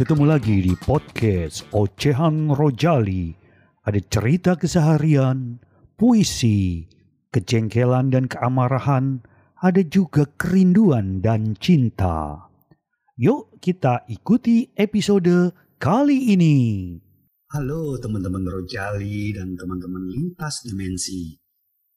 [0.00, 3.36] ketemu lagi di podcast Ocehan Rojali.
[3.84, 5.60] Ada cerita keseharian,
[6.00, 6.88] puisi,
[7.28, 9.20] kejengkelan dan keamarahan,
[9.60, 12.48] ada juga kerinduan dan cinta.
[13.20, 16.56] Yuk kita ikuti episode kali ini.
[17.52, 21.36] Halo teman-teman Rojali dan teman-teman lintas dimensi.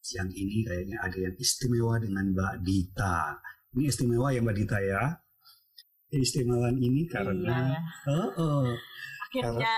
[0.04, 3.40] Siang ini kayaknya ada yang istimewa dengan Mbak Dita.
[3.72, 5.23] Ini istimewa ya Mbak Dita ya?
[6.14, 8.14] Keistimewaan ini karena Iya.
[8.14, 8.66] oh, oh,
[9.26, 9.74] Akhirnya.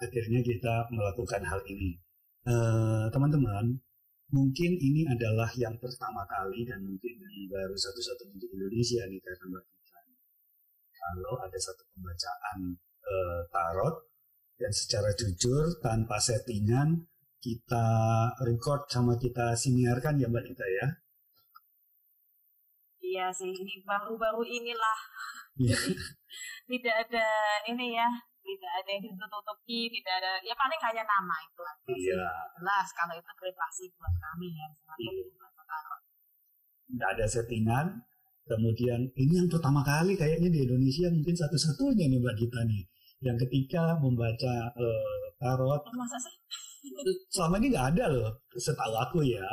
[0.00, 2.00] akhirnya kita melakukan hal ini.
[2.48, 3.76] Eh, Teman-teman,
[4.32, 9.60] mungkin ini adalah yang pertama kali dan mungkin yang baru satu-satu untuk Indonesia nih karena
[9.60, 10.00] Dita.
[10.96, 12.58] Kalau ada satu pembacaan
[13.04, 13.96] eh, tarot
[14.56, 17.04] dan secara jujur tanpa settingan
[17.44, 17.86] kita
[18.48, 20.86] record sama kita siniarkan ya Mbak Dita ya.
[23.10, 24.98] Iya sih, ini baru-baru inilah
[25.58, 25.74] Iya.
[26.70, 27.26] tidak ada
[27.66, 28.06] ini ya,
[28.40, 31.90] tidak ada yang ditutupi, tidak ada, ya paling hanya nama itu aja.
[31.90, 32.26] Iya.
[32.62, 35.12] Jelas kalau itu privasi buat kami ya, Iya.
[36.94, 37.86] nggak ada settingan.
[38.46, 42.82] Kemudian ini yang pertama kali kayaknya di Indonesia mungkin satu-satunya nih Mbak Dita nih.
[43.20, 46.34] Yang ketika membaca eh, tarot, masa sih?
[47.30, 49.44] selama ini nggak ada loh, setahu aku ya.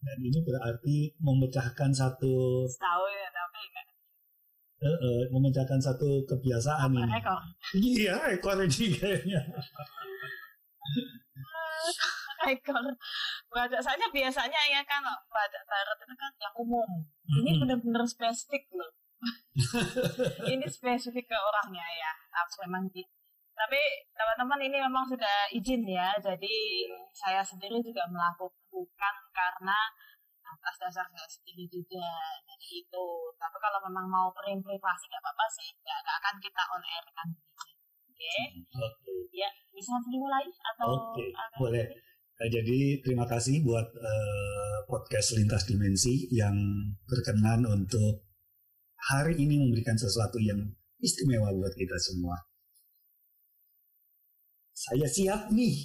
[0.00, 3.86] Dan ini berarti memecahkan satu, Tahu ya, tapi enggak.
[4.80, 7.12] eh, eh, memecahkan satu kebiasaan ini.
[7.20, 7.40] Ekor.
[7.76, 9.40] Iya, ekor ini kayaknya.
[12.48, 12.84] Ekor.
[13.52, 16.88] Baca saja biasanya ya kan, baca tarot itu kan yang umum.
[17.28, 18.88] Ini benar-benar spesifik loh.
[20.52, 23.19] ini spesifik ke orangnya ya harus memang gitu.
[23.60, 23.80] Tapi
[24.16, 26.56] teman-teman ini memang sudah izin ya, jadi
[27.12, 29.78] saya sendiri juga melakukan karena
[30.40, 32.08] atas dasar saya sendiri juga
[32.48, 33.06] jadi itu.
[33.36, 37.28] Tapi kalau memang mau perin privasi nggak apa-apa sih, nggak akan kita on air kan.
[38.10, 38.36] Oke,
[38.80, 41.86] Oke, ya bisa dimulai atau Oke, ada- boleh.
[42.40, 46.56] Nah, jadi terima kasih buat eh, podcast lintas dimensi yang
[47.04, 48.24] berkenan untuk
[49.12, 50.56] hari ini memberikan sesuatu yang
[51.00, 52.36] istimewa buat kita semua.
[54.80, 55.76] Saya siap nih.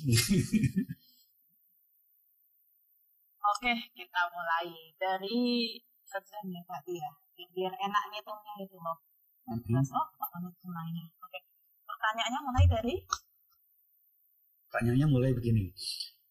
[3.52, 5.76] Oke, kita mulai dari
[6.08, 7.12] sejen ya tadi ya.
[7.52, 8.96] Biar, enak ngitungnya itu loh.
[9.44, 11.04] Terus, oh, kok menit mulainya.
[11.20, 11.44] Oke.
[11.84, 12.96] Pertanyaannya mulai dari
[14.72, 15.76] Pertanyaannya mulai begini.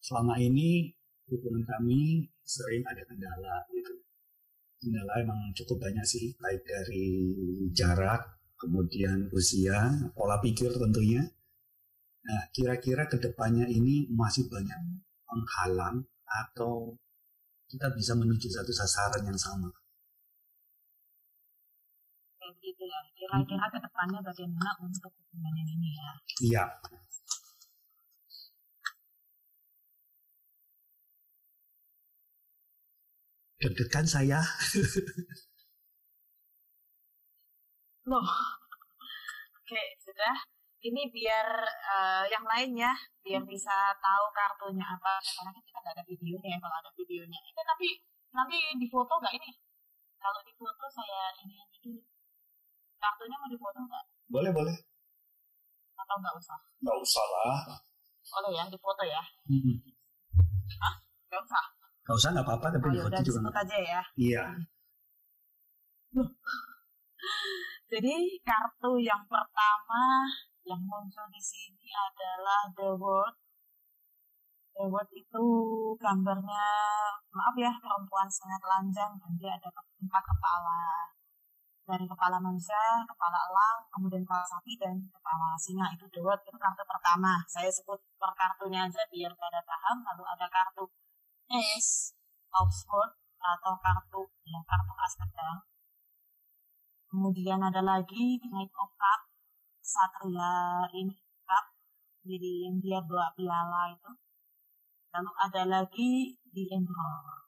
[0.01, 0.89] Selama ini
[1.29, 3.93] hubungan kami sering ada kendala gitu.
[4.81, 7.09] Kendala emang cukup banyak sih, baik dari
[7.77, 8.25] jarak,
[8.57, 11.29] kemudian usia, pola pikir tentunya.
[12.25, 14.81] Nah, kira-kira ke depannya ini masih banyak
[15.29, 16.97] penghalang atau
[17.69, 19.69] kita bisa menuju satu sasaran yang sama.
[22.45, 23.01] kayak gitu ya.
[23.17, 26.11] Kira-kira ke depannya bagaimana untuk hubungan ini ya.
[26.45, 26.65] Iya,
[33.61, 34.41] deg-degan saya.
[38.05, 38.29] Loh.
[39.59, 40.54] Oke, sudah.
[40.85, 42.93] Ini biar eh, yang lainnya
[43.25, 43.73] biar bisa
[44.05, 45.17] tahu kartunya apa.
[45.17, 46.59] Karena kan kita nggak ada videonya ya.
[46.61, 47.89] Kalau ada videonya, itu nanti
[48.37, 49.51] nanti di foto nggak ini?
[50.21, 52.01] Kalau di foto saya ini aja dulu.
[53.01, 54.05] Kartunya mau difoto nggak?
[54.29, 54.77] Boleh, boleh.
[55.97, 56.59] Atau nggak usah?
[56.85, 57.81] Nggak usah lah.
[58.25, 59.23] Boleh ya, di foto ya?
[59.49, 59.77] Mm-mm.
[61.29, 61.65] Nggak usah.
[62.05, 64.03] Nggak usah, nggak apa-apa, tapi di foto juga nggak aja ya.
[64.21, 64.45] Iya.
[67.93, 70.03] Jadi kartu yang pertama
[70.65, 73.37] yang muncul di sini adalah The World.
[74.75, 75.45] The World itu
[76.01, 76.67] gambarnya,
[77.31, 79.69] maaf ya, perempuan sangat telanjang dan dia ada
[80.01, 81.13] empat kepala.
[81.85, 85.93] Dari kepala manusia, kepala elang, kemudian kepala sapi, dan kepala singa.
[85.93, 87.45] Itu The World, itu kartu pertama.
[87.45, 90.01] Saya sebut per kartunya aja biar pada paham.
[90.01, 90.89] Lalu ada kartu
[91.53, 92.17] Ace
[92.57, 92.73] of
[93.45, 95.61] atau kartu, ya, kartu as pedang.
[97.13, 99.24] Kemudian ada lagi Knight of Cup,
[99.85, 101.13] Satria ini
[101.45, 101.67] Cup,
[102.25, 104.13] jadi yang dia bawa piala itu.
[105.13, 106.11] Lalu ada lagi
[106.53, 107.45] The Emperor.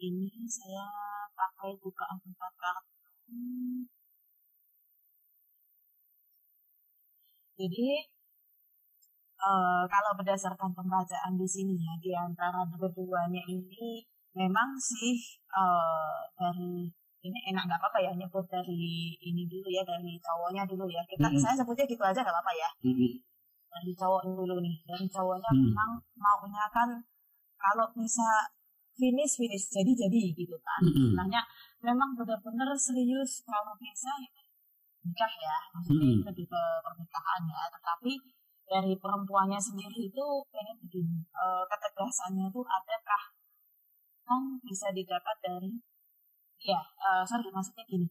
[0.00, 0.86] Ini saya
[1.36, 2.96] pakai bukaan empat kartu.
[7.58, 7.88] Jadi
[9.48, 14.06] eh, kalau berdasarkan pembacaan di sini ya di antara keduanya ini
[14.38, 15.18] memang sih
[15.50, 16.88] eh, dari
[17.18, 21.26] ini enak nggak apa-apa ya nyebut dari ini dulu ya dari cowoknya dulu ya kita
[21.26, 21.42] Mm-mm.
[21.42, 23.10] saya sebutnya gitu aja nggak apa-apa ya Mm-mm.
[23.68, 25.64] dari cowok dulu nih dari cowoknya Hmm.
[25.74, 26.88] memang maunya kan
[27.58, 28.46] kalau bisa
[28.94, 31.18] finish finish jadi jadi gitu kan Mm-mm.
[31.18, 31.42] Makanya
[31.82, 34.30] memang benar-benar serius kalau bisa ya
[35.02, 36.26] nikah ya maksudnya Mm-mm.
[36.26, 38.12] lebih ke pernikahan ya tetapi
[38.68, 43.22] dari perempuannya sendiri itu pengen begini eh, ketegasannya itu adakah
[44.28, 45.72] kan bisa didapat dari
[46.62, 48.08] ya eh, sorry maksudnya gini.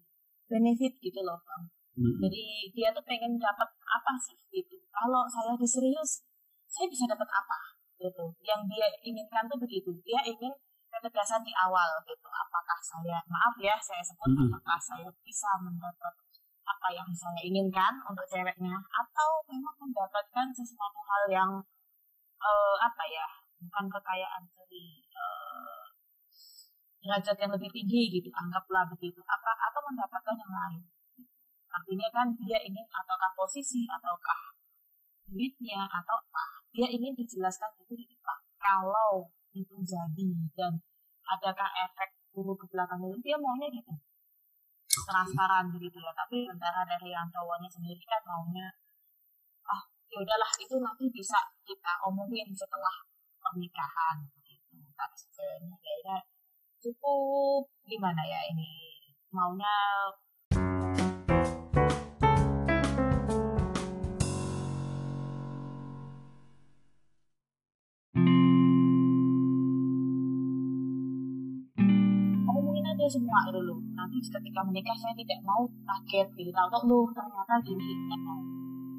[0.48, 1.64] Benefit gitu loh bang.
[1.98, 2.22] Mm-mm.
[2.22, 2.44] jadi
[2.78, 4.78] dia tuh pengen dapat apa sih gitu.
[4.94, 6.22] Kalau saya di serius
[6.70, 7.60] saya bisa dapat apa
[7.98, 8.26] gitu.
[8.46, 9.90] Yang dia inginkan tuh begitu.
[10.06, 10.54] Dia ingin
[10.94, 12.28] ketegasan di awal gitu.
[12.30, 14.54] Apakah saya maaf ya saya sebut Mm-mm.
[14.54, 16.14] apakah saya bisa mendapat
[16.68, 21.52] apa yang saya inginkan untuk ceweknya atau memang mendapatkan sesuatu hal yang
[22.44, 23.28] eh, apa ya
[23.58, 25.77] bukan kekayaan dari eh,
[27.08, 29.24] derajat yang lebih tinggi gitu anggaplah begitu.
[29.24, 30.84] Apa atau mendapatkan yang lain.
[31.72, 34.52] Artinya kan dia ingin ataukah posisi ataukah
[35.32, 36.46] duitnya atau apa.
[36.76, 38.40] Dia ingin dijelaskan itu di depan.
[38.60, 40.84] Kalau itu jadi dan
[41.24, 43.96] adakah efek buruk ke belakang itu dia maunya gitu.
[45.08, 46.12] Transparan begitu ya.
[46.12, 48.68] Tapi sementara dari yang cowoknya sendiri kan maunya
[49.68, 49.82] ah
[50.12, 53.08] ya udahlah itu nanti bisa kita omongin setelah
[53.40, 54.76] pernikahan gitu.
[54.92, 56.18] Tapi sebenarnya kayaknya
[56.82, 57.70] cukup.
[57.88, 58.70] Gimana ya ini?
[59.34, 59.76] Maunya
[73.08, 76.28] semua dulu nanti ketika menikah saya tidak mau kaget.
[76.36, 78.40] Gitu tahu lu ternyata gini tidak mau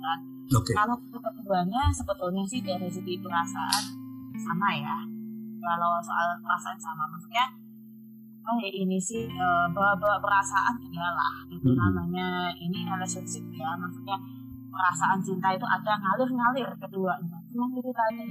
[0.00, 0.18] kan?
[0.48, 0.72] Oke.
[0.72, 0.96] kalau
[1.36, 3.84] keduanya sebetulnya sih dari segi perasaan
[4.40, 4.96] sama ya.
[5.60, 7.67] Kalau soal perasaan sama maksudnya
[8.48, 11.76] oh ya ini sih eh, bawa-bawa perasaan iyalah itu Mhm.
[11.76, 12.48] namanya.
[12.56, 14.16] Ini relationship ya maksudnya
[14.68, 17.38] perasaan cinta itu ada ngalir-ngalir keduanya.
[17.52, 18.24] Cuma itu tadi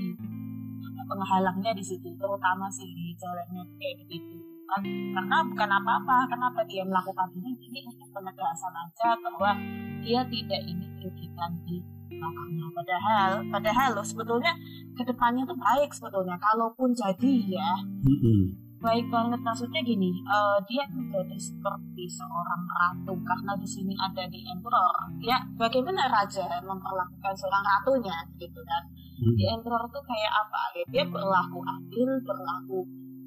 [1.07, 4.35] penghalangnya di situ terutama sih di ceweknya kayak begitu
[4.67, 7.55] kan karena bukan apa-apa kenapa dia melakukan ini?
[7.55, 9.55] Ini untuk penegasan aja bahwa
[10.03, 11.79] dia tidak ingin merugikan di
[12.11, 12.67] belakangnya.
[12.75, 14.51] Padahal padahal loh sebetulnya
[14.91, 17.71] ke depannya tuh baik sebetulnya kalaupun jadi ya.
[18.03, 18.66] Mm-mm.
[18.77, 19.39] Baik banget.
[19.41, 23.13] Maksudnya gini eh, dia menjadi seperti seorang ratu.
[23.25, 24.95] Karena di sini ada di emperor.
[25.21, 28.83] Ya bagaimana raja memperlakukan seorang ratunya gitu kan?
[29.17, 29.55] Di Mm-mm.
[29.57, 30.61] emperor tuh kayak apa?
[30.77, 32.79] Ya dia berlaku adil berlaku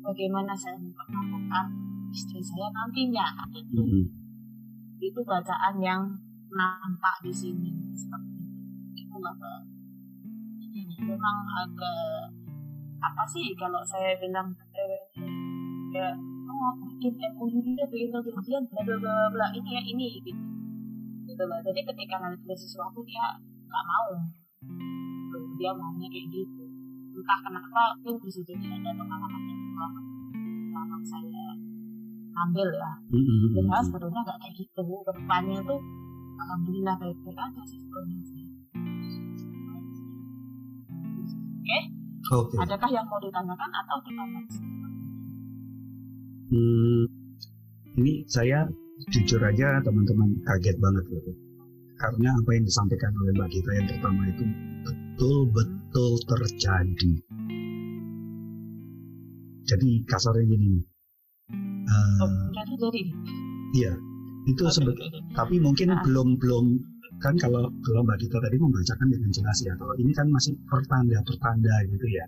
[0.07, 1.67] bagaimana saya memperlakukan
[2.15, 3.27] istri saya nantinya.
[3.51, 4.05] Gitu Mm-mm.
[5.03, 6.03] itu bacaan yang
[6.51, 7.75] nampak di sini.
[7.95, 9.17] Seperti itu.
[9.19, 9.55] Itu.
[10.71, 11.37] Ini memang
[11.67, 12.31] agak
[13.01, 14.85] apa sih kalau saya bilang ke
[15.91, 16.11] ceweknya ya
[16.51, 16.73] oh
[17.03, 20.31] bikin MOU dia bikin perjanjian bla bla bla bla ini ya ini gitu
[21.27, 24.09] gitu loh jadi ketika nanti ada sesuatu dia nggak mau
[25.59, 26.65] dia maunya kayak gitu
[27.11, 29.61] entah kenapa itu bisa jadi ada pengalaman yang
[30.71, 31.47] selama saya
[32.47, 33.53] ambil ya Mm-mm.
[33.53, 34.81] Padahal sebetulnya nggak kayak gitu.
[34.81, 35.81] Ke depannya tuh
[36.41, 38.45] alhamdulillah baik-baik aja sih sebetulnya sih.
[41.61, 41.79] Oke,
[42.33, 42.55] Oke.
[42.65, 44.80] adakah yang mau ditanyakan atau kita next?
[46.51, 47.07] Hmm,
[47.95, 48.67] ini saya
[49.09, 51.33] jujur aja teman-teman kaget banget gitu.
[51.95, 54.45] Karena apa yang disampaikan oleh Mbak Gita yang pertama itu
[54.83, 57.13] betul-betul terjadi.
[59.63, 60.81] Jadi kasarnya gini.
[61.87, 63.03] Eh, Oh, jadi jadi.
[63.73, 63.93] iya,
[64.47, 64.95] itu sebet
[65.33, 66.03] tapi mungkin Ah.
[66.03, 66.65] belum belum
[67.21, 71.75] kan kalau kalau Mbak Gita tadi membacakan dengan jelas ya kalau ini kan masih pertanda-pertanda
[71.87, 72.25] gitu ya.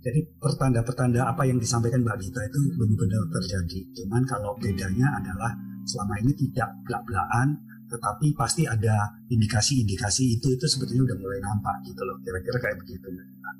[0.00, 3.80] Jadi pertanda-pertanda apa yang disampaikan Mbak Gita itu benar-benar terjadi.
[4.00, 5.52] Cuman kalau bedanya adalah
[5.84, 7.60] selama ini tidak belak-belakan,
[7.92, 12.16] tetapi pasti ada indikasi-indikasi itu itu sebetulnya udah mulai nampak gitu loh.
[12.24, 13.50] Kira-kira kayak begitu Mbak Gita.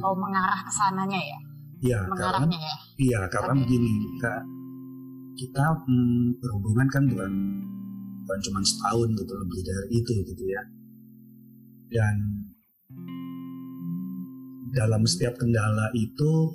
[0.00, 1.38] Oh, mengarah ke sananya ya?
[1.80, 2.74] Iya, karena ya?
[3.00, 3.60] Iya, karena Oke.
[3.64, 4.42] begini, Kak,
[5.36, 7.32] kita mm, berhubungan kan bukan
[8.24, 10.62] bukan cuma setahun gitu, lebih dari itu gitu ya.
[11.90, 12.16] Dan
[14.70, 16.54] dalam setiap kendala itu,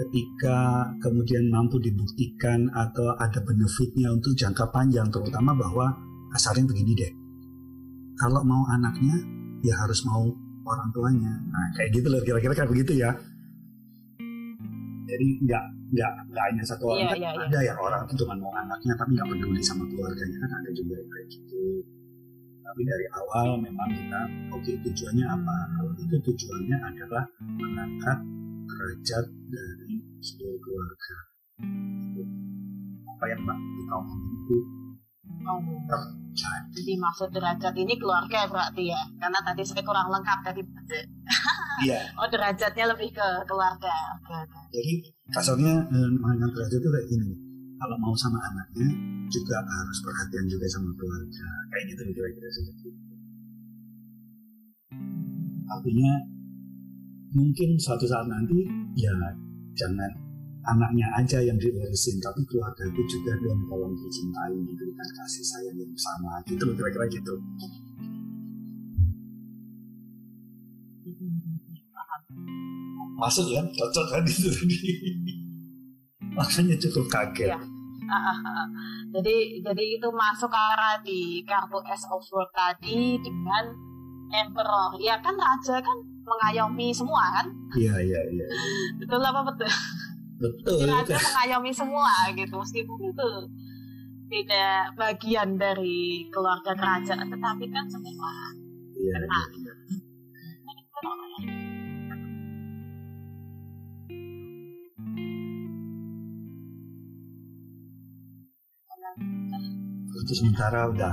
[0.00, 5.96] ketika kemudian mampu dibuktikan atau ada benefitnya untuk jangka panjang, terutama bahwa
[6.32, 7.12] kasarnya begini deh,
[8.20, 9.16] kalau mau anaknya
[9.64, 10.28] ya harus mau
[10.64, 11.32] orang tuanya.
[11.48, 13.10] Nah, kayak gitu loh, kira-kira kayak begitu ya.
[15.08, 18.34] Jadi nggak nggak nggak hanya satu orang Iya, kan iya, ada ya orang itu cuma
[18.40, 21.62] mau anaknya tapi nggak peduli sama keluarganya kan ada juga yang kayak gitu
[22.62, 24.20] tapi dari awal memang kita
[24.54, 28.18] oke tujuannya apa kalau itu tujuannya adalah mengangkat
[28.70, 31.16] derajat dari seluruh keluarga
[33.12, 34.58] apa yang mbak kita omongin itu
[35.42, 35.58] Oh,
[35.90, 36.22] terjadi
[36.70, 39.02] jadi maksud derajat ini keluarga berarti ya?
[39.18, 40.62] Karena tadi saya kurang lengkap tadi.
[41.82, 41.98] Iya.
[42.22, 43.90] oh derajatnya lebih ke keluarga.
[44.22, 44.60] Oke oke.
[44.70, 44.92] Jadi
[45.34, 46.08] kasarnya eh,
[46.46, 47.51] derajat itu kayak gini.
[47.82, 48.94] Kalau mau sama anaknya
[49.26, 51.48] juga harus perhatian juga sama keluarga.
[51.74, 53.14] Kayak gitu kira-kira seperti itu.
[55.66, 56.12] Artinya
[57.34, 59.10] mungkin suatu saat nanti ya
[59.74, 60.14] jangan
[60.62, 65.96] anaknya aja yang diurusin tapi keluarga itu juga dong tolong dicintai diberikan kasih sayang yang
[65.98, 67.34] sama gitu kira-kira gitu
[73.18, 74.78] masuk ya cocok kan itu tadi
[76.36, 77.71] makanya cukup kaget Iya.
[79.14, 83.68] Jadi jadi itu masuk ke arah di kartu S of Sword tadi dengan
[84.32, 84.96] Emperor.
[84.96, 87.46] Ya kan raja kan mengayomi semua kan?
[87.76, 88.46] iya iya iya
[89.02, 89.70] Betul apa betul?
[90.42, 93.30] betul Raja mengayomi semua gitu meskipun itu
[94.26, 98.32] tidak bagian dari keluarga kerajaan tetapi kan semua
[98.98, 99.42] iya kena.
[99.54, 99.61] iya.
[110.32, 111.12] Itu sementara udah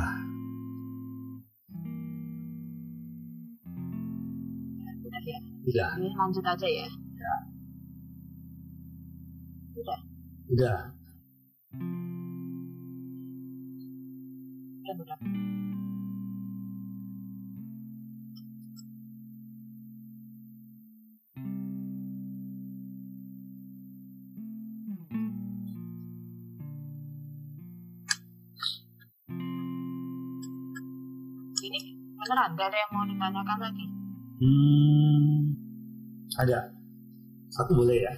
[5.04, 5.40] Udah ya.
[5.68, 6.88] udah Ini lanjut aja ya.
[6.88, 7.40] udah
[9.76, 10.00] Udah
[10.56, 10.80] udah.
[14.80, 15.89] Ini
[32.40, 33.86] beneran gak ada yang mau ditanyakan lagi?
[34.40, 35.36] hmm,
[36.40, 36.60] ada.
[37.52, 38.14] Satu boleh ya?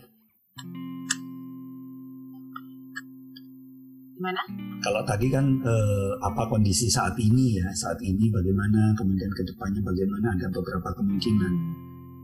[4.14, 4.42] Gimana?
[4.82, 7.66] kalau tadi kan eh, apa kondisi saat ini ya?
[7.74, 10.38] Saat ini bagaimana kemudian ke depannya bagaimana?
[10.38, 11.54] Ada beberapa kemungkinan.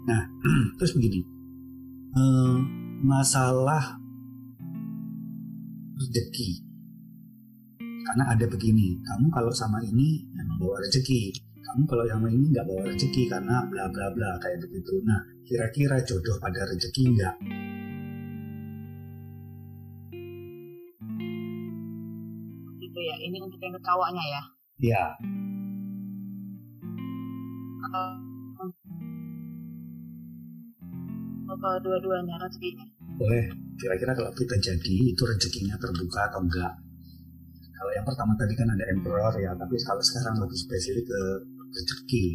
[0.06, 0.22] Nah
[0.78, 1.26] terus begini.
[2.14, 2.58] Eh,
[3.02, 3.98] masalah
[5.98, 6.62] rezeki.
[7.82, 12.64] Karena ada begini kamu kalau sama ini yang bawa rezeki kamu kalau yang ini nggak
[12.64, 17.36] bawa rezeki karena bla bla bla kayak begitu nah kira-kira jodoh pada rezeki nggak
[22.78, 23.16] Gitu ya.
[23.20, 24.42] Ini untuk yang ketawanya ya.
[24.80, 25.06] ya
[27.84, 28.04] Atau
[31.48, 32.86] atau kedua-duanya rezekinya.
[33.18, 33.50] boleh
[33.82, 36.74] kira-kira kalau kita jadi itu rezekinya terbuka atau enggak
[37.74, 41.22] kalau yang pertama tadi kan ada emperor ya tapi kalau sekarang lebih spesifik ke
[41.72, 42.26] rezeki.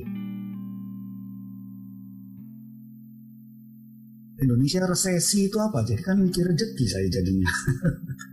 [4.42, 5.86] Indonesia resesi itu apa?
[5.86, 7.46] Jadi kan mikir rezeki saya jadinya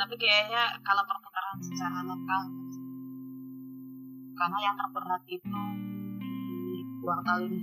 [0.00, 2.42] tapi kayaknya kalau perputaran secara lokal
[4.32, 5.60] karena yang terberat itu
[6.16, 7.60] di kuartal ini.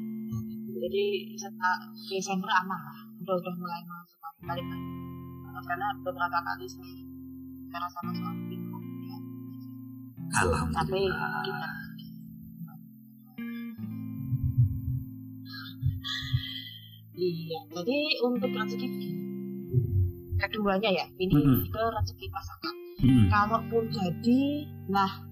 [0.77, 4.81] Jadi setelah Desember aman lah, udah udah mulai masuk kali kan.
[5.65, 7.01] Karena beberapa kali saya
[7.65, 9.17] bicara sama suami bingung ya.
[10.77, 11.69] Tapi alhamdulillah kita
[17.17, 18.87] Iya, jadi untuk rezeki
[20.37, 21.59] keduanya ya, ini Mm-mm.
[21.73, 22.75] ke rezeki pasangan.
[22.97, 25.27] Hmm, Kalaupun jadi, nah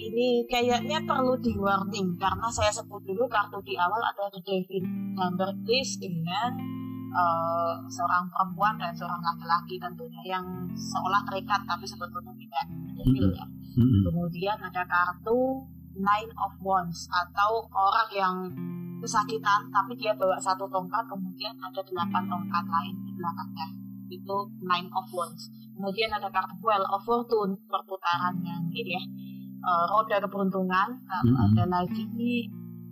[0.00, 4.84] ini kayaknya perlu di warning karena saya sebut dulu kartu di awal ada The Devil
[5.16, 6.56] Number This dengan
[7.12, 12.64] eh, seorang perempuan dan seorang laki-laki tentunya yang seolah terikat tapi sebetulnya tidak
[12.96, 13.44] Devil ya.
[13.76, 15.68] hmm, Kemudian ada kartu
[16.00, 18.36] Nine of Wands atau orang yang
[19.00, 23.68] kesakitan tapi dia bawa satu tongkat kemudian ada delapan tongkat lain di belakangnya
[24.10, 25.48] itu Nine of Wands.
[25.72, 29.02] Kemudian ada kartu Well of Fortune perputarannya ini ya
[29.60, 30.88] eh, roda keberuntungan.
[31.06, 31.42] Lalu Mhm.
[31.46, 32.04] ada lagi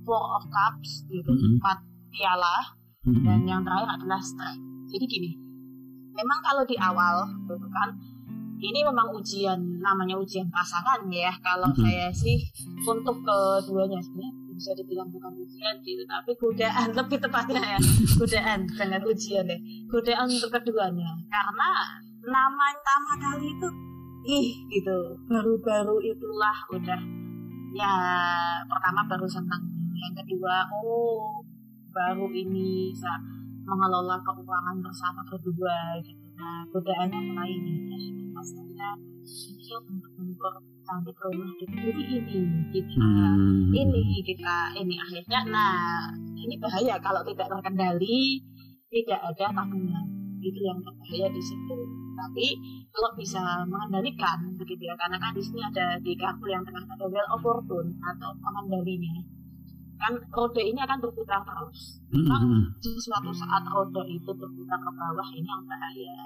[0.06, 1.60] Four of Cups gitu Mhm.
[1.60, 2.56] empat piala
[3.04, 4.64] hmm, dan yang terakhir adalah strength.
[4.88, 5.30] Jadi gini,
[6.16, 7.92] memang kalau di awal gitu kan,
[8.58, 11.28] ini memang ujian namanya ujian pasangan ya.
[11.44, 11.84] Kalau Mhm.
[11.84, 12.40] saya sih
[12.82, 17.80] untuk keduanya sebenarnya bisa dibilang bukan ujian gitu, tapi godaan lebih tepatnya ya,
[18.18, 21.14] godaan jangan ujian deh, godaan untuk keduanya.
[21.30, 21.70] Karena
[22.26, 23.68] nama yang pertama kali itu
[24.28, 24.98] ih gitu.
[25.30, 27.00] Baru-baru itulah udah
[27.72, 27.94] ya
[28.66, 29.62] pertama baru senang
[29.92, 31.44] yang kedua oh
[31.92, 33.12] baru ini bisa
[33.68, 36.24] mengelola keuangan bersama berdua gitu.
[36.36, 38.96] Nah godaannya mulai nih pasalnya
[39.28, 42.40] siap untuk mempercantik rumah kita jadi ini
[42.73, 43.68] kita Hmm.
[43.68, 46.08] ini kita ini akhirnya nah
[46.40, 48.40] ini bahaya kalau tidak terkendali
[48.88, 50.06] tidak ada tabungan.
[50.38, 51.76] Itu yang berbahaya di situ.
[52.16, 52.47] Tapi
[52.90, 57.06] kalau bisa mengendalikan begitu ya karena kan di sini ada di kartu yang tengah ada
[57.06, 59.23] well of fortune atau pengendalinya
[59.98, 62.72] kan roda ini akan berputar terus Hmm.
[62.80, 66.16] di suatu saat roda itu berputar ke bawah ini yang bahaya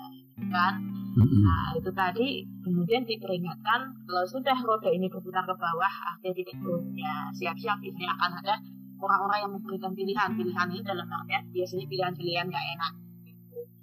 [0.52, 0.74] kan
[1.12, 1.44] Hmm.
[1.44, 6.56] Nah, itu tadi kemudian diperingatkan kalau sudah roda ini berputar ke bawah, ada titik
[6.96, 8.56] ya siap-siap ini akan ada
[8.96, 10.28] orang-orang yang memberikan pilihan.
[10.32, 12.92] Pilihan ini dalam artian biasanya pilihan-pilihan gak enak.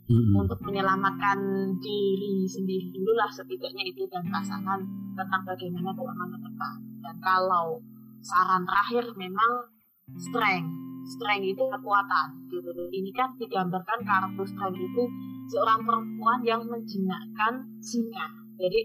[0.10, 0.42] Hmm.
[0.42, 1.38] Untuk menyelamatkan
[1.78, 4.82] diri sendiri dulu lah setidaknya itu dan pasangan
[5.14, 6.76] tentang bagaimana keuangan ke depan.
[7.06, 7.78] Dan kalau
[8.26, 9.70] saran terakhir memang
[10.18, 10.72] strength.
[11.10, 12.28] Strength itu kekuatan.
[12.50, 12.70] Gitu.
[12.90, 15.04] Ini kan digambarkan kartu strength itu
[15.50, 18.30] seorang perempuan yang menjinakkan singa.
[18.60, 18.80] Jadi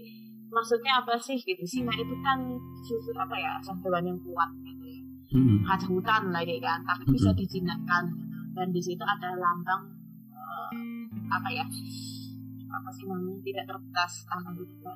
[0.49, 1.61] maksudnya apa sih gitu?
[1.65, 2.39] Singa itu kan
[2.85, 5.01] susu apa ya, hewan yang kuat gitu ya.
[5.35, 5.57] Hmm.
[5.67, 8.09] Raja hutan lagi kan, tapi bisa dijinakkan.
[8.09, 8.25] Gitu.
[8.55, 9.83] Dan di situ ada lambang
[10.31, 10.71] eh,
[11.29, 11.65] apa ya?
[12.71, 13.39] Apa sih namanya?
[13.43, 14.87] Tidak terbatas tanpa itu gitu.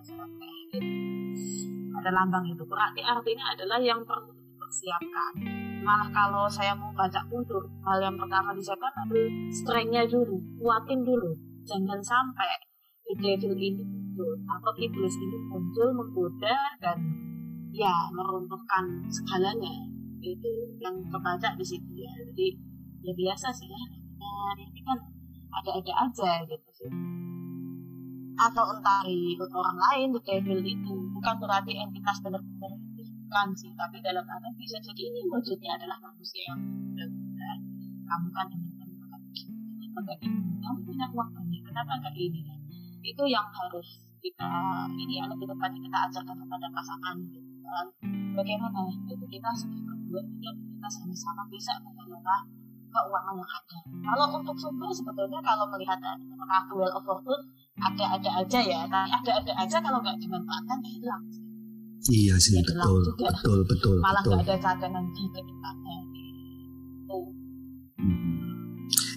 [2.00, 2.64] Ada lambang itu.
[2.64, 5.69] Berarti artinya adalah yang perlu dipersiapkan.
[5.80, 8.92] Malah kalau saya mau baca mundur, hal yang pertama disiapkan
[9.50, 11.32] strength-nya dulu, kuatin dulu.
[11.64, 12.70] Jangan sampai
[13.18, 16.98] devil ini muncul atau iblis ini muncul menggoda dan
[17.74, 19.88] ya meruntuhkan segalanya.
[20.20, 22.12] Itu yang kebaca di situ ya.
[22.28, 22.54] Jadi
[23.02, 23.84] ya biasa sih ya.
[24.20, 25.00] Nah, ini kan
[25.50, 26.92] ada-ada aja gitu sih.
[28.40, 29.04] Atau entah
[29.56, 30.94] orang lain the devil itu.
[31.16, 32.89] Bukan berarti entitas benar-benar
[33.30, 36.58] bukan sih tapi dalam arti bisa jadi ini wujudnya adalah manusia yang
[36.98, 37.58] benar
[38.10, 40.42] kamu kan ingin kenapa nggak ini?
[40.66, 42.42] Kamu punya uang banyak kenapa nggak ini?
[43.06, 44.50] Itu yang harus kita
[44.98, 47.86] ini ya lebih tepatnya kita ajarkan kepada pasangan gitu kan.
[48.34, 52.50] Bagaimana gitu kita sebagai kedua ini kita sama-sama bisa mengelola
[52.90, 53.78] keuangan yang ada.
[53.86, 57.46] Kalau untuk sumber sebetulnya kalau melihat kartu well of fortune
[57.78, 61.24] ada-ada aja ya tapi ada-ada aja kalau nggak dimanfaatkan ya hilang
[62.02, 63.28] Iya sih Ya, betul, juga.
[63.30, 64.36] betul, betul, malah betul.
[64.40, 67.18] ada cadangan di ke depannya gitu.
[68.00, 68.38] Hmm.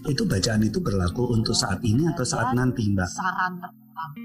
[0.05, 3.07] Itu bacaan itu berlaku untuk saat ini atau saat Dan nanti, Mbak?
[3.09, 4.19] saran pertama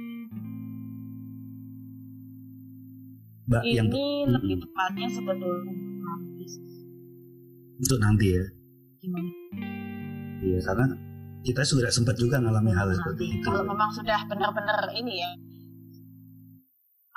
[3.48, 4.34] Mbak yang ini Mm-mm.
[4.34, 6.44] lebih tepatnya sebetulnya nanti
[7.78, 8.44] untuk nanti ya.
[8.98, 9.30] gimana
[10.38, 10.86] Iya, karena
[11.42, 13.46] kita sudah sempat juga ngalami hal seperti itu.
[13.46, 15.32] kalau memang sudah benar-benar ini ya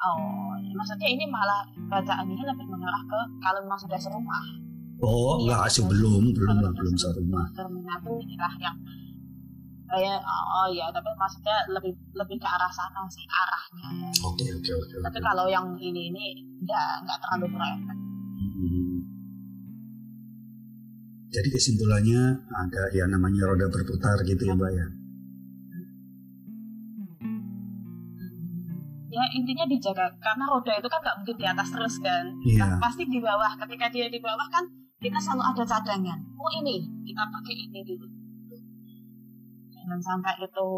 [0.03, 4.45] oh ya maksudnya ini malah bacaan ini lebih mengarah ke kalau memang sudah serumah
[5.01, 7.47] Oh, Iya, enggak sih belum, belum belum sudah serumah.
[7.57, 8.77] terminatu inilah yang
[9.89, 14.11] kayak oh ya tapi maksudnya lebih lebih ke arah sana sih arahnya ya.
[14.23, 14.95] Oke, oke, oke.
[15.01, 15.25] tapi oke.
[15.25, 16.25] kalau yang ini ini
[16.61, 17.97] nggak nggak terlalu berefek
[18.61, 19.01] Hmm.
[21.31, 24.87] Jadi kesimpulannya ada ya namanya roda berputar gitu ya, Mbak ya.
[29.11, 32.25] Ya intinya dijaga karena roda itu kan nggak mungkin di atas terus kan.
[32.47, 32.63] Iya.
[32.63, 34.65] Nah, pasti di bawah ketika dia di bawah kan
[35.03, 36.19] kita selalu ada cadangan.
[36.39, 38.07] Oh ini kita pakai ini dulu.
[39.75, 40.69] Jangan sampai itu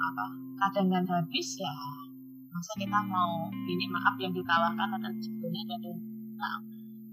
[0.00, 0.24] apa
[0.62, 1.74] cadangan habis ya
[2.50, 5.90] masa kita mau ini maaf yang ditawarkan adalah sebetulnya ada
[6.38, 6.58] nah,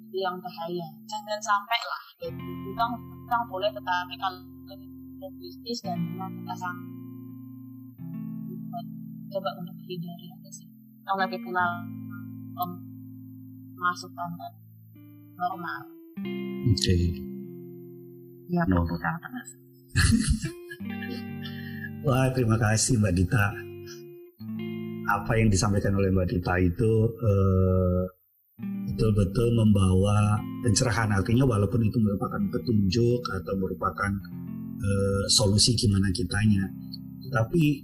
[0.10, 0.88] itu yang bahaya.
[1.10, 2.94] Jangan sampai lah gitu utang
[3.26, 4.42] utang boleh tetapi kalau
[5.42, 6.78] bisnis dan kita sang
[9.32, 10.68] coba untuk hindari aja sih
[11.04, 11.66] kalau lagi pula
[12.60, 12.72] um,
[13.78, 14.48] masuk tanda
[15.38, 15.82] normal
[16.68, 16.98] Oke.
[18.52, 18.84] ya No.
[18.84, 19.50] berputar terus
[22.08, 23.46] Wah, terima kasih Mbak Dita.
[25.12, 28.04] Apa yang disampaikan oleh Mbak Dita itu eh,
[28.94, 31.12] betul-betul membawa pencerahan.
[31.12, 34.12] Artinya walaupun itu merupakan petunjuk atau merupakan
[34.80, 36.70] eh, solusi gimana kitanya,
[37.34, 37.84] tapi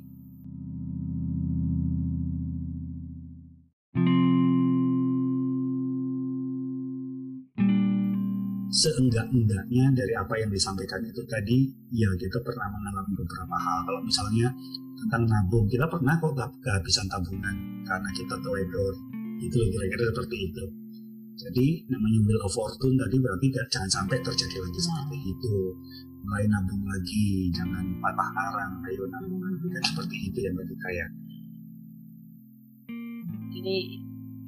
[8.84, 13.88] seenggak-enggaknya dari apa yang disampaikan itu tadi ya kita pernah mengalami beberapa hal.
[13.88, 14.52] Kalau misalnya
[15.00, 17.56] tentang nabung kita pernah kok ke- kehabisan tabungan
[17.88, 18.94] karena kita teledor.
[19.40, 20.64] Itu kira-kira seperti itu.
[21.34, 25.56] Jadi namanya wheel of fortune tadi berarti gak, jangan sampai terjadi lagi seperti itu.
[26.24, 30.90] Mulai nabung lagi jangan patah arang ayo nabung lagi kan seperti itu ya mbak Dita
[30.92, 31.08] ya.
[33.54, 33.78] Jadi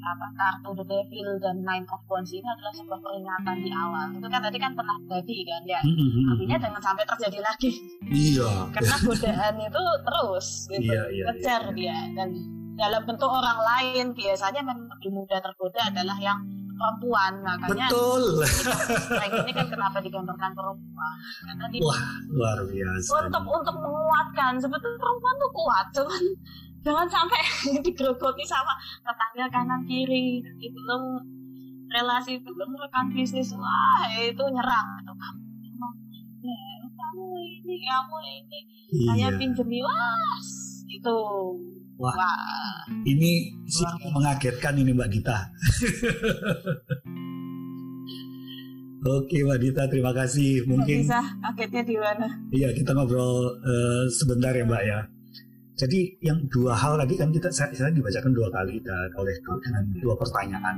[0.05, 4.07] apa kartu the devil dan nine of wands ini adalah sebuah peringatan di awal.
[4.13, 5.81] Itu kan tadi kan pernah terjadi kan ya.
[6.29, 7.71] Artinya jangan sampai terjadi lagi.
[8.05, 8.49] Iya.
[8.69, 10.93] Karena godaan itu terus gitu.
[10.93, 11.75] Iya, iya, kejar iya.
[11.75, 11.97] dia.
[12.13, 12.29] Dan
[12.77, 16.39] dalam bentuk orang lain biasanya memang lebih mudah tergoda adalah yang
[16.75, 17.33] perempuan.
[17.41, 18.23] Makanya betul.
[18.45, 21.15] Strength ini kan kenapa digambarkan perempuan?
[21.49, 23.09] Karena di, wah luar biasa.
[23.25, 24.53] Untuk untuk menguatkan.
[24.61, 26.23] Sebetulnya perempuan tuh kuat cuman
[26.85, 27.41] jangan sampai
[27.85, 31.17] digerogoti sama tetangga kanan kiri itu belum
[31.89, 35.41] relasi belum rekan bisnis wah itu nyerang itu kamu
[36.95, 38.59] kamu ini kamu ini
[38.93, 39.09] iya.
[39.09, 40.37] saya pinjem wah
[40.85, 41.17] itu
[41.95, 42.11] Wah,
[43.07, 45.47] ini sih mengagetkan ini Mbak Dita.
[49.15, 50.67] Oke Mbak Dita, terima kasih.
[50.67, 52.27] Mungkin bisa kagetnya di mana?
[52.51, 55.07] Iya, kita ngobrol uh, sebentar ya Mbak ya.
[55.75, 58.79] Jadi yang dua hal tadi kan kita saya, saya dibacakan dua kali
[59.19, 60.75] oleh dengan dua pertanyaan.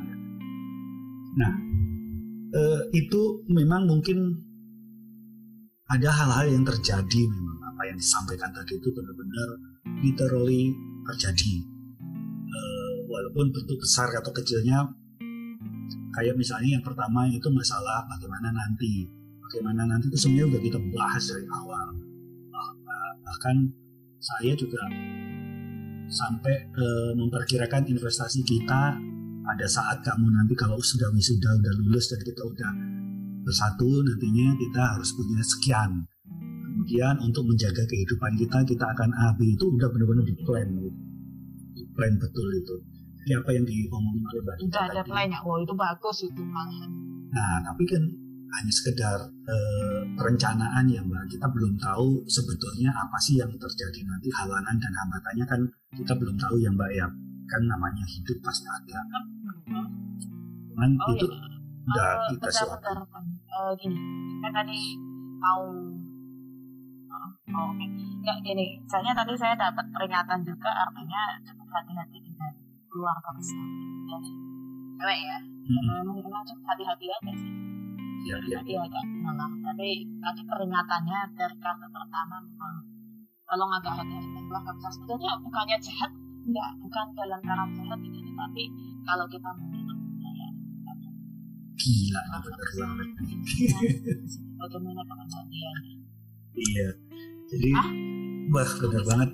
[1.38, 1.53] Nah,
[2.57, 4.41] uh, itu memang mungkin
[5.86, 7.57] ada hal-hal yang terjadi memang.
[7.77, 9.49] Apa yang disampaikan tadi itu benar-benar
[10.01, 10.73] literally
[11.13, 11.53] terjadi.
[12.49, 14.81] Uh, walaupun bentuk besar atau kecilnya
[16.17, 19.05] kayak misalnya yang pertama itu masalah bagaimana nanti.
[19.45, 21.88] Bagaimana nanti itu sebenarnya udah kita bahas dari awal.
[23.21, 23.55] Bahkan
[24.17, 24.82] saya juga
[26.08, 28.95] sampai uh, memperkirakan investasi kita
[29.47, 32.71] pada saat kamu nanti kalau sudah wisuda udah lulus dan kita udah
[33.47, 35.91] bersatu nantinya kita harus punya sekian.
[36.67, 40.67] Kemudian untuk menjaga kehidupan kita kita akan AB itu udah benar-benar di plan.
[40.67, 40.99] Gitu.
[41.77, 42.75] di plan betul itu.
[43.23, 45.27] Jadi apa yang diomongin oleh Mbak Dita ada plan.
[45.27, 48.03] Ya, oh itu bagus itu malahan nah tapi kan
[48.47, 54.31] hanya sekedar eh, perencanaan ya Mbak kita belum tahu sebetulnya apa sih yang terjadi nanti
[54.31, 55.62] halangan dan hambatannya kan
[55.93, 57.05] kita belum tahu ya Mbak ya
[57.47, 58.99] kan namanya hidup pasti ada
[60.67, 61.47] cuman oh, itu iya.
[61.88, 62.97] udah uh, kita siapkan
[63.49, 63.99] uh, gini
[64.43, 64.79] kan tadi
[65.39, 65.63] mau
[67.47, 67.79] Oh, oke.
[67.79, 67.88] Okay.
[68.19, 72.51] Enggak gini, soalnya tadi saya dapat peringatan juga artinya cukup hati-hati dengan
[72.91, 73.63] keluarga besar.
[74.12, 74.17] Ya,
[74.99, 75.38] cewek ya.
[75.39, 76.12] Hmm.
[76.19, 77.66] Memang cukup hati-hati aja sih.
[78.27, 78.57] Iya, iya.
[78.59, 79.51] Hati agak malah.
[79.63, 82.75] Tapi tadi peringatannya dari kata pertama memang
[83.47, 84.91] tolong agak hati-hati keluarga besar.
[84.91, 86.11] Sebenarnya bukannya jahat,
[86.43, 88.63] enggak, bukan dalam cara jahat itu, tapi
[89.07, 89.87] kalau kita mungkin
[90.35, 90.49] ya,
[91.77, 93.09] gila bener banget
[94.59, 95.69] bagaimana pengajiannya
[96.57, 96.89] iya
[97.47, 97.87] jadi ah?
[98.49, 99.29] wah bener banget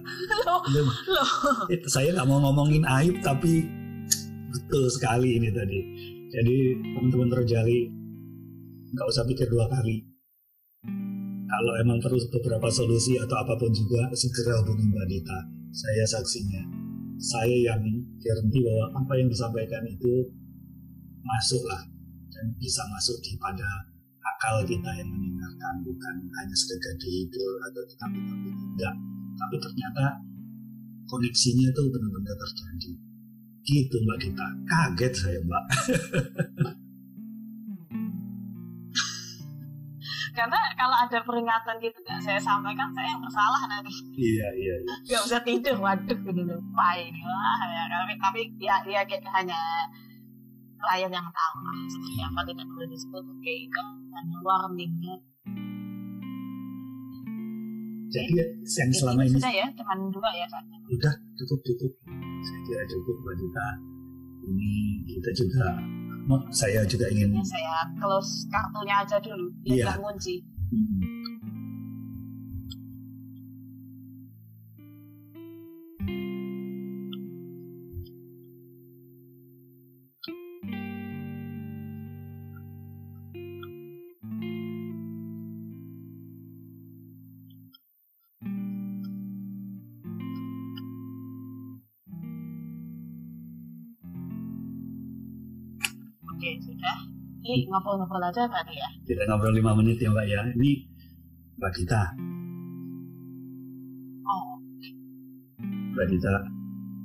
[0.75, 1.29] loh, loh.
[1.71, 3.63] itu saya nggak mau ngomongin aib tapi
[4.51, 5.79] betul sekali ini tadi
[6.29, 6.56] jadi
[6.93, 8.03] teman-teman terjali
[8.93, 10.06] nggak usah pikir dua kali.
[11.49, 15.39] Kalau emang perlu beberapa solusi atau apa pun juga segera hubungi Mbak Dita.
[15.73, 16.62] Saya saksinya.
[17.17, 17.82] Saya yang
[18.21, 20.29] garanti bahwa apa yang disampaikan itu
[21.25, 21.82] masuklah
[22.29, 23.65] dan bisa masuk di pada
[24.21, 28.95] akal kita yang mendengarkan bukan hanya sekedar dihibur atau kita tapi tidak
[29.34, 30.06] tapi ternyata
[31.10, 32.91] koneksinya itu benar-benar terjadi.
[33.63, 34.47] Gitu mbak Dita.
[34.67, 35.63] Kaget saya mbak
[40.84, 43.96] kalau ada peringatan gitu gak saya sampaikan saya yang bersalah nanti.
[44.19, 44.96] Iya iya, iya.
[45.15, 49.56] gak usah tidur waduh ini lupa ini wah ya tapi tapi ya ya kayak hanya
[50.76, 55.15] klien yang tahu lah seperti apa tidak perlu disebut oke itu hanya warningnya
[58.12, 61.91] jadi yang selama ini sudah ya cuman dua ya kan udah cukup cukup.
[62.43, 63.67] Saya kira cukup mbak Dita
[64.52, 64.72] ini
[65.08, 65.65] kita juga
[66.52, 69.86] saya juga ingin ya, saya close kartunya aja dulu biar Iya.
[69.88, 70.36] nggak ngunci
[70.73, 71.33] Hmm.
[97.54, 98.89] Ini ngobrol-ngobrol aja tadi ya.
[99.06, 100.42] Kita ngobrol lima menit ya mbak ya.
[100.58, 100.72] Ini
[101.62, 102.02] mbak Dita.
[104.26, 104.58] Oh.
[105.94, 106.34] Mbak Dita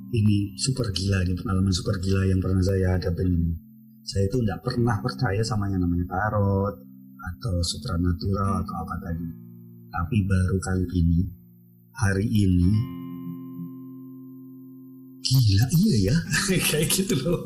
[0.09, 3.29] ini super gila ini pengalaman super gila yang pernah saya hadapin.
[3.29, 3.53] Ini
[4.01, 6.81] saya itu tidak pernah percaya sama yang namanya tarot
[7.19, 9.29] atau supranatural atau apa tadi.
[9.89, 11.19] Tapi baru kali ini
[11.93, 12.71] hari ini
[15.21, 16.17] gila iya ya.
[16.73, 17.45] Kayak gitu loh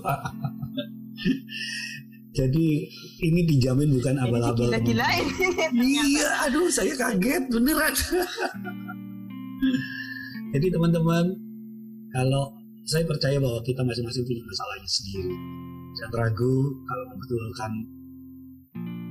[2.34, 2.66] jadi
[3.22, 5.28] ini dijamin bukan abal-abal gila-gilain
[5.74, 7.94] Iya, aduh saya kaget beneran.
[10.54, 11.34] Jadi teman-teman,
[12.14, 12.54] kalau
[12.86, 15.34] saya percaya bahwa kita masing-masing punya masalahnya sendiri.
[15.98, 17.72] Jangan ragu kalau membutuhkan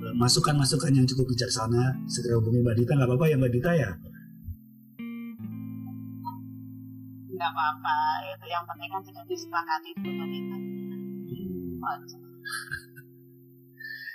[0.07, 2.95] eh, masukan-masukan yang cukup bijaksana, segera hubungi Mbak Dita.
[2.95, 3.91] Nggak apa-apa ya Mbak Dita ya?
[7.43, 7.97] nggak apa-apa
[8.39, 10.25] itu yang penting kan tidak disepakati itu ya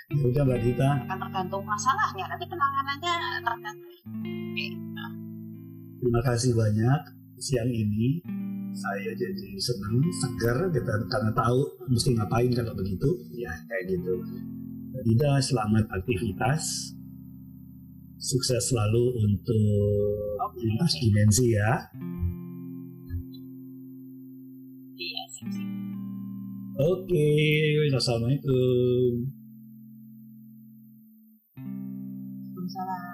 [0.08, 0.90] udah mbak Dita.
[1.04, 2.24] Kan tergantung masalahnya.
[2.32, 3.96] Nanti penanganannya tergantung
[6.00, 7.00] terima kasih banyak.
[7.38, 8.24] Siang ini
[8.72, 10.56] saya jadi senang segar.
[10.72, 11.60] Kita karena tahu
[11.92, 13.08] mesti ngapain kalau begitu.
[13.36, 14.24] Ya kayak gitu.
[14.96, 16.96] Mbak Dita selamat aktivitas.
[18.18, 21.86] Sukses selalu untuk lintas dimensi ya.
[24.98, 25.22] Iya
[26.78, 27.30] oke
[27.94, 29.37] assalamualaikum
[32.68, 33.07] usará